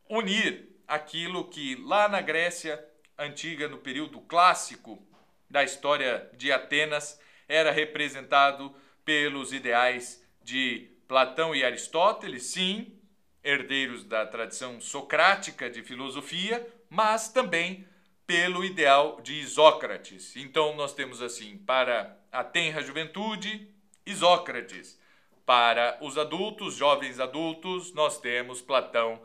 unir 0.09 0.69
aquilo 0.87 1.47
que 1.47 1.75
lá 1.75 2.09
na 2.09 2.21
Grécia 2.21 2.83
antiga, 3.17 3.67
no 3.67 3.77
período 3.77 4.19
clássico 4.21 5.01
da 5.49 5.63
história 5.63 6.29
de 6.37 6.51
Atenas, 6.51 7.19
era 7.47 7.71
representado 7.71 8.75
pelos 9.03 9.53
ideais 9.53 10.23
de 10.43 10.91
Platão 11.07 11.55
e 11.55 11.63
Aristóteles, 11.63 12.43
sim, 12.47 12.99
herdeiros 13.43 14.03
da 14.03 14.25
tradição 14.25 14.81
socrática 14.81 15.69
de 15.69 15.83
filosofia, 15.83 16.67
mas 16.89 17.29
também 17.29 17.87
pelo 18.25 18.65
ideal 18.65 19.21
de 19.21 19.35
Isócrates. 19.35 20.35
Então 20.35 20.75
nós 20.75 20.93
temos 20.93 21.21
assim, 21.21 21.57
para 21.59 22.17
a 22.31 22.43
tenra 22.43 22.81
juventude, 22.81 23.69
Isócrates, 24.05 24.99
para 25.45 25.97
os 26.01 26.17
adultos, 26.17 26.75
jovens 26.75 27.19
adultos, 27.19 27.93
nós 27.93 28.19
temos 28.19 28.61
Platão 28.61 29.21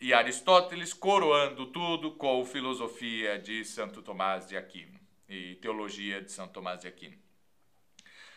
e 0.00 0.12
Aristóteles 0.12 0.92
coroando 0.92 1.66
tudo 1.66 2.12
com 2.12 2.44
filosofia 2.44 3.38
de 3.38 3.64
Santo 3.64 4.02
Tomás 4.02 4.46
de 4.48 4.56
Aquino 4.56 4.98
e 5.28 5.54
teologia 5.56 6.20
de 6.20 6.30
Santo 6.30 6.52
Tomás 6.52 6.80
de 6.80 6.88
Aquino. 6.88 7.16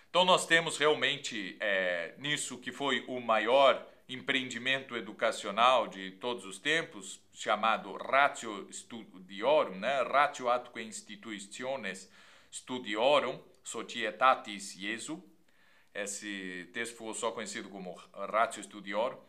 Então 0.09 0.23
nós 0.23 0.45
temos 0.45 0.77
realmente 0.77 1.57
é, 1.59 2.15
nisso 2.17 2.57
que 2.57 2.71
foi 2.71 3.03
o 3.07 3.19
maior 3.19 3.85
empreendimento 4.07 4.95
educacional 4.95 5.87
de 5.87 6.11
todos 6.11 6.45
os 6.45 6.57
tempos, 6.57 7.21
chamado 7.33 7.93
Ratio 7.97 8.71
Studiorum, 8.71 9.75
né? 9.75 10.01
Ratio 10.03 10.49
atque 10.49 10.81
institutiones 10.81 12.09
studiorum 12.49 13.39
societatis 13.63 14.73
Jesu. 14.73 15.21
Esse 15.93 16.69
texto 16.73 16.95
foi 16.95 17.13
só 17.13 17.31
conhecido 17.31 17.69
como 17.69 17.99
Ratio 18.13 18.63
Studiorum. 18.63 19.26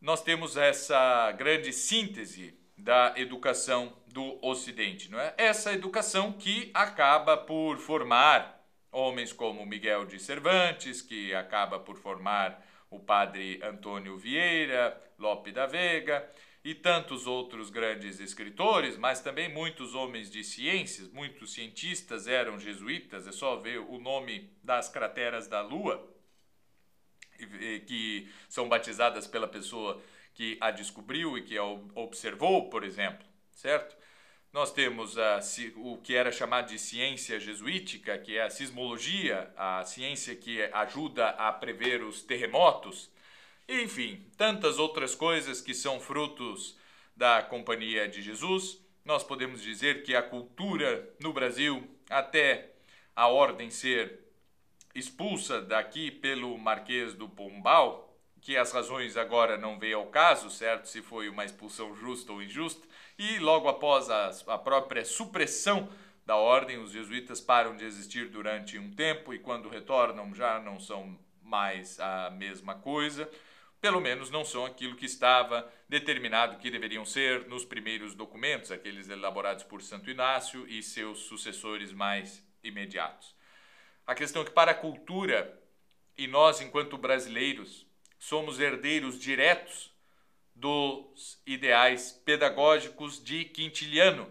Nós 0.00 0.22
temos 0.22 0.56
essa 0.56 1.30
grande 1.32 1.74
síntese 1.74 2.58
da 2.74 3.12
educação 3.18 3.92
do 4.06 4.38
Ocidente, 4.40 5.10
não 5.10 5.20
é? 5.20 5.34
Essa 5.36 5.74
educação 5.74 6.32
que 6.32 6.70
acaba 6.72 7.36
por 7.36 7.76
formar 7.76 8.64
homens 8.90 9.30
como 9.30 9.66
Miguel 9.66 10.06
de 10.06 10.18
Cervantes, 10.18 11.02
que 11.02 11.34
acaba 11.34 11.78
por 11.78 11.98
formar 11.98 12.66
o 12.88 12.98
padre 12.98 13.60
Antônio 13.62 14.16
Vieira, 14.16 14.98
Lope 15.18 15.52
da 15.52 15.66
Vega 15.66 16.26
e 16.64 16.74
tantos 16.74 17.26
outros 17.26 17.68
grandes 17.68 18.20
escritores, 18.20 18.96
mas 18.96 19.20
também 19.20 19.52
muitos 19.52 19.94
homens 19.94 20.30
de 20.30 20.42
ciências, 20.42 21.08
muitos 21.08 21.52
cientistas 21.52 22.26
eram 22.26 22.58
jesuítas, 22.58 23.26
é 23.26 23.32
só 23.32 23.56
ver 23.56 23.78
o 23.78 23.98
nome 23.98 24.50
das 24.64 24.88
crateras 24.88 25.46
da 25.46 25.60
Lua, 25.60 26.08
que 27.46 28.28
são 28.48 28.68
batizadas 28.68 29.26
pela 29.26 29.48
pessoa 29.48 30.02
que 30.34 30.56
a 30.60 30.70
descobriu 30.70 31.36
e 31.36 31.42
que 31.42 31.58
a 31.58 31.64
observou, 31.94 32.68
por 32.70 32.84
exemplo, 32.84 33.26
certo? 33.52 33.96
Nós 34.52 34.72
temos 34.72 35.16
a, 35.16 35.38
o 35.76 35.98
que 35.98 36.14
era 36.14 36.32
chamado 36.32 36.70
de 36.70 36.78
ciência 36.78 37.38
jesuítica, 37.38 38.18
que 38.18 38.36
é 38.36 38.42
a 38.42 38.50
sismologia, 38.50 39.52
a 39.56 39.84
ciência 39.84 40.34
que 40.34 40.62
ajuda 40.72 41.28
a 41.30 41.52
prever 41.52 42.02
os 42.02 42.22
terremotos, 42.22 43.10
enfim, 43.68 44.26
tantas 44.36 44.78
outras 44.78 45.14
coisas 45.14 45.60
que 45.60 45.72
são 45.72 46.00
frutos 46.00 46.76
da 47.14 47.42
Companhia 47.42 48.08
de 48.08 48.20
Jesus. 48.20 48.80
Nós 49.04 49.22
podemos 49.22 49.62
dizer 49.62 50.02
que 50.02 50.16
a 50.16 50.22
cultura 50.22 51.08
no 51.20 51.32
Brasil, 51.32 51.88
até 52.08 52.72
a 53.14 53.28
ordem 53.28 53.70
ser 53.70 54.18
expulsa 54.94 55.60
daqui 55.60 56.10
pelo 56.10 56.56
Marquês 56.58 57.14
do 57.14 57.28
Pombal, 57.28 58.10
que 58.40 58.56
as 58.56 58.72
razões 58.72 59.16
agora 59.16 59.56
não 59.56 59.78
veio 59.78 59.98
ao 59.98 60.06
caso, 60.06 60.50
certo? 60.50 60.86
Se 60.88 61.02
foi 61.02 61.28
uma 61.28 61.44
expulsão 61.44 61.94
justa 61.94 62.32
ou 62.32 62.42
injusta, 62.42 62.86
e 63.18 63.38
logo 63.38 63.68
após 63.68 64.08
a, 64.08 64.30
a 64.46 64.58
própria 64.58 65.04
supressão 65.04 65.88
da 66.24 66.36
ordem, 66.36 66.78
os 66.78 66.92
jesuítas 66.92 67.40
param 67.40 67.76
de 67.76 67.84
existir 67.84 68.28
durante 68.28 68.78
um 68.78 68.90
tempo 68.94 69.34
e 69.34 69.38
quando 69.38 69.68
retornam 69.68 70.34
já 70.34 70.60
não 70.60 70.78
são 70.78 71.18
mais 71.42 71.98
a 72.00 72.30
mesma 72.30 72.74
coisa. 72.74 73.28
Pelo 73.80 74.00
menos 74.00 74.30
não 74.30 74.44
são 74.44 74.64
aquilo 74.64 74.94
que 74.94 75.06
estava 75.06 75.70
determinado 75.88 76.58
que 76.58 76.70
deveriam 76.70 77.04
ser 77.04 77.48
nos 77.48 77.64
primeiros 77.64 78.14
documentos, 78.14 78.70
aqueles 78.70 79.08
elaborados 79.08 79.64
por 79.64 79.82
Santo 79.82 80.10
Inácio 80.10 80.66
e 80.68 80.82
seus 80.82 81.20
sucessores 81.20 81.92
mais 81.92 82.46
imediatos. 82.62 83.34
A 84.10 84.14
questão 84.16 84.42
é 84.42 84.44
que, 84.44 84.50
para 84.50 84.72
a 84.72 84.74
cultura, 84.74 85.56
e 86.18 86.26
nós, 86.26 86.60
enquanto 86.60 86.98
brasileiros, 86.98 87.86
somos 88.18 88.58
herdeiros 88.58 89.16
diretos 89.16 89.92
dos 90.52 91.40
ideais 91.46 92.10
pedagógicos 92.24 93.22
de 93.22 93.44
Quintiliano, 93.44 94.26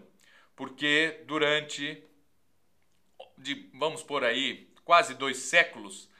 porque 0.54 1.22
durante, 1.26 2.04
de, 3.38 3.70
vamos 3.72 4.02
por 4.02 4.22
aí, 4.22 4.70
quase 4.84 5.14
dois 5.14 5.38
séculos, 5.38 6.10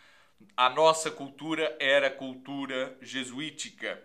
a 0.56 0.70
nossa 0.70 1.10
cultura 1.10 1.76
era 1.78 2.08
cultura 2.08 2.96
jesuítica. 3.02 4.02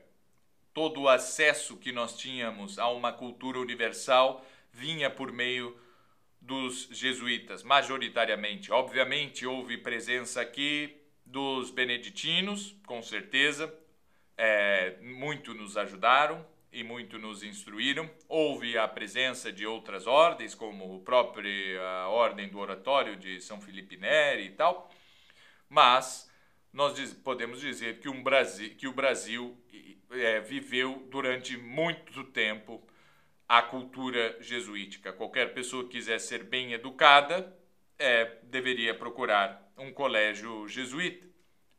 Todo 0.74 1.04
o 1.04 1.08
acesso 1.08 1.78
que 1.78 1.94
nós 1.94 2.18
tínhamos 2.18 2.78
a 2.78 2.90
uma 2.90 3.14
cultura 3.14 3.58
universal 3.58 4.46
vinha 4.74 5.10
por 5.10 5.32
meio 5.32 5.80
dos 6.46 6.88
jesuítas, 6.92 7.64
majoritariamente. 7.64 8.72
Obviamente, 8.72 9.46
houve 9.46 9.78
presença 9.78 10.42
aqui 10.42 10.96
dos 11.26 11.72
beneditinos, 11.72 12.76
com 12.86 13.02
certeza, 13.02 13.74
é, 14.38 14.98
muito 15.02 15.54
nos 15.54 15.76
ajudaram 15.76 16.46
e 16.72 16.84
muito 16.84 17.18
nos 17.18 17.42
instruíram. 17.42 18.08
Houve 18.30 18.78
a 18.78 18.88
presença 18.88 19.52
de 19.52 19.66
outras 19.66 20.06
ordens, 20.06 20.54
como 20.54 20.98
a 20.98 21.00
própria 21.00 22.08
Ordem 22.10 22.48
do 22.48 22.60
Oratório 22.60 23.16
de 23.16 23.42
São 23.42 23.60
Felipe 23.60 23.98
Neri 23.98 24.46
e 24.46 24.52
tal, 24.52 24.92
mas 25.68 26.32
nós 26.72 27.14
podemos 27.24 27.60
dizer 27.60 28.00
que, 28.00 28.10
um 28.10 28.22
Brasil, 28.22 28.76
que 28.76 28.88
o 28.88 28.94
Brasil 28.94 29.58
é, 30.12 30.42
viveu 30.42 31.08
durante 31.10 31.58
muito 31.58 32.24
tempo 32.26 32.86
a 33.48 33.62
cultura 33.62 34.38
jesuítica. 34.42 35.14
Qualquer 35.14 35.54
pessoa 35.54 35.84
que 35.84 35.92
quiser 35.92 36.20
ser 36.20 36.44
bem 36.44 36.74
educada 36.74 37.56
é, 37.98 38.38
deveria 38.44 38.94
procurar 38.94 39.72
um 39.78 39.92
colégio 39.92 40.68
jesuíta. 40.68 41.28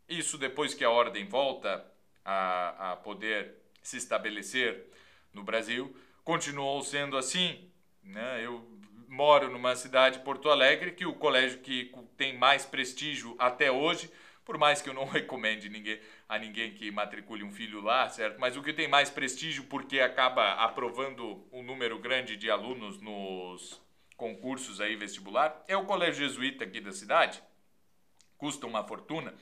Isso 0.09 0.38
depois 0.38 0.74
que 0.74 0.85
a 0.85 0.90
ordem 0.90 1.26
volta 1.26 1.85
a, 2.24 2.92
a 2.92 2.96
poder 2.96 3.55
se 3.83 3.96
estabelecer 3.96 4.87
no 5.33 5.42
Brasil, 5.42 5.94
continuou 6.24 6.83
sendo 6.83 7.16
assim. 7.16 7.70
Né? 8.02 8.44
Eu 8.44 8.64
moro 9.09 9.50
numa 9.50 9.76
cidade, 9.76 10.20
Porto 10.20 10.50
Alegre, 10.50 10.92
que 10.92 11.07
o 11.07 11.14
colégio 11.14 11.61
que 11.61 11.92
tem 12.16 12.37
mais 12.37 12.64
prestígio 12.64 13.35
até 13.38 13.70
hoje, 13.70 14.11
por 14.46 14.56
mais 14.56 14.80
que 14.80 14.88
eu 14.88 14.94
não 14.94 15.04
recomende 15.11 15.68
ninguém, 15.68 16.00
a 16.28 16.38
ninguém 16.38 16.72
que 16.72 16.90
matricule 16.90 17.42
um 17.42 17.52
filho 17.52 17.82
lá, 17.82 18.09
certo? 18.09 18.38
Mas 18.38 18.56
o 18.56 18.62
que 18.62 18.72
tem 18.72 18.88
mais 18.88 19.11
prestígio 19.11 19.64
porque 19.64 20.00
acaba 20.00 20.52
aprovando 20.52 21.46
um 21.52 21.62
número 21.62 21.98
grande 21.98 22.37
de 22.37 22.48
alunos 22.48 22.98
nos 23.00 23.82
concursos 24.16 24.80
aí 24.80 24.96
vestibular 24.96 25.62
é 25.68 25.76
o 25.76 25.85
colégio 25.85 26.26
jesuíta 26.26 26.64
aqui 26.64 26.80
da 26.80 26.92
cidade. 26.92 27.42
Custa 28.38 28.66
uma 28.66 28.87
fortuna, 28.87 29.35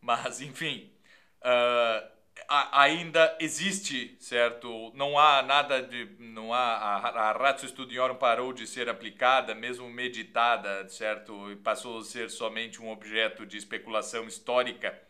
mas 0.00 0.40
enfim, 0.40 0.92
uh, 1.40 2.13
ainda 2.48 3.36
existe, 3.40 4.16
certo? 4.20 4.92
Não 4.94 5.18
há 5.18 5.42
nada 5.42 5.82
de, 5.82 6.06
não 6.18 6.52
há 6.52 6.58
a, 6.58 7.30
a 7.30 7.32
ratio 7.32 7.68
studiorum 7.68 8.16
parou 8.16 8.52
de 8.52 8.66
ser 8.66 8.88
aplicada, 8.88 9.54
mesmo 9.54 9.88
meditada, 9.88 10.88
certo? 10.88 11.50
E 11.50 11.56
passou 11.56 11.98
a 11.98 12.04
ser 12.04 12.30
somente 12.30 12.82
um 12.82 12.90
objeto 12.90 13.46
de 13.46 13.56
especulação 13.56 14.26
histórica 14.26 15.00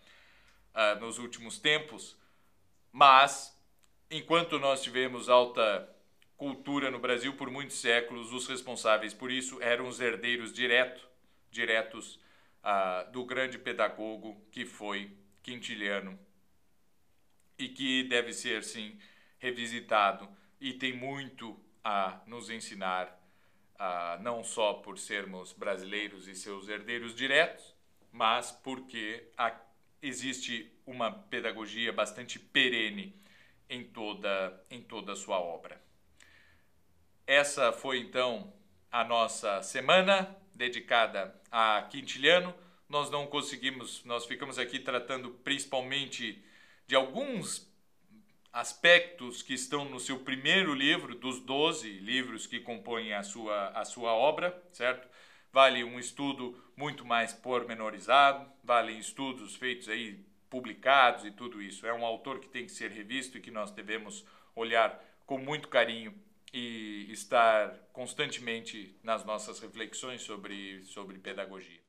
uh, 0.74 1.00
nos 1.00 1.18
últimos 1.18 1.58
tempos. 1.58 2.16
Mas 2.92 3.58
enquanto 4.10 4.58
nós 4.58 4.82
tivemos 4.82 5.28
alta 5.28 5.88
cultura 6.37 6.90
no 6.90 6.98
Brasil 6.98 7.34
por 7.34 7.50
muitos 7.50 7.80
séculos, 7.80 8.32
os 8.32 8.46
responsáveis 8.46 9.14
por 9.14 9.30
isso 9.30 9.60
eram 9.62 9.88
os 9.88 10.00
herdeiros 10.00 10.52
direto, 10.52 11.06
diretos 11.50 12.20
uh, 12.62 13.10
do 13.12 13.24
grande 13.24 13.58
pedagogo 13.58 14.40
que 14.52 14.64
foi 14.64 15.10
Quintiliano 15.42 16.18
e 17.58 17.68
que 17.68 18.04
deve 18.04 18.32
ser, 18.32 18.62
sim, 18.64 18.98
revisitado 19.38 20.28
e 20.60 20.72
tem 20.72 20.92
muito 20.92 21.58
a 21.84 22.20
nos 22.26 22.48
ensinar, 22.48 23.20
uh, 23.74 24.22
não 24.22 24.42
só 24.42 24.74
por 24.74 24.98
sermos 24.98 25.52
brasileiros 25.52 26.26
e 26.26 26.34
seus 26.34 26.68
herdeiros 26.68 27.14
diretos, 27.14 27.74
mas 28.10 28.50
porque 28.50 29.28
a, 29.36 29.54
existe 30.00 30.72
uma 30.86 31.12
pedagogia 31.12 31.92
bastante 31.92 32.38
perene 32.38 33.14
em 33.68 33.84
toda, 33.84 34.64
em 34.70 34.80
toda 34.80 35.12
a 35.12 35.16
sua 35.16 35.38
obra. 35.38 35.80
Essa 37.26 37.72
foi 37.72 37.98
então 37.98 38.52
a 38.90 39.02
nossa 39.02 39.62
semana 39.62 40.36
dedicada 40.54 41.38
a 41.50 41.82
Quintiliano. 41.90 42.54
Nós 42.88 43.10
não 43.10 43.26
conseguimos, 43.26 44.04
nós 44.04 44.24
ficamos 44.24 44.58
aqui 44.58 44.78
tratando 44.78 45.30
principalmente 45.42 46.42
de 46.86 46.94
alguns 46.94 47.72
aspectos 48.52 49.42
que 49.42 49.54
estão 49.54 49.84
no 49.84 49.98
seu 49.98 50.20
primeiro 50.20 50.72
livro, 50.74 51.14
dos 51.14 51.40
12 51.40 51.88
livros 51.98 52.46
que 52.46 52.60
compõem 52.60 53.12
a 53.12 53.22
sua, 53.22 53.68
a 53.70 53.84
sua 53.84 54.12
obra, 54.12 54.62
certo? 54.72 55.08
Vale 55.52 55.82
um 55.82 55.98
estudo 55.98 56.56
muito 56.76 57.04
mais 57.04 57.32
pormenorizado, 57.32 58.48
valem 58.62 58.98
estudos 58.98 59.56
feitos 59.56 59.88
aí, 59.88 60.24
publicados 60.48 61.24
e 61.24 61.30
tudo 61.30 61.60
isso. 61.60 61.86
É 61.86 61.92
um 61.92 62.04
autor 62.04 62.38
que 62.38 62.48
tem 62.48 62.66
que 62.66 62.72
ser 62.72 62.90
revisto 62.90 63.38
e 63.38 63.40
que 63.40 63.50
nós 63.50 63.70
devemos 63.72 64.24
olhar 64.54 65.02
com 65.26 65.38
muito 65.38 65.68
carinho 65.68 66.14
e 66.52 67.08
estar 67.10 67.76
constantemente 67.92 68.96
nas 69.02 69.24
nossas 69.24 69.58
reflexões 69.58 70.22
sobre, 70.22 70.84
sobre 70.84 71.18
pedagogia. 71.18 71.83